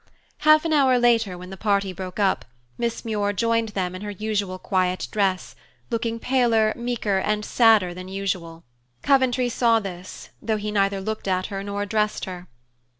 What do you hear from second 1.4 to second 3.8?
the party broke up, Miss Muir joined